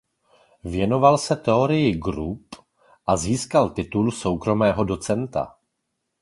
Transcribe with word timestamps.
Věnoval 0.63 1.17
se 1.17 1.35
teorii 1.35 1.95
grup 1.95 2.55
a 3.07 3.17
získal 3.17 3.69
titul 3.69 4.11
soukromého 4.11 4.83
docenta. 4.83 5.55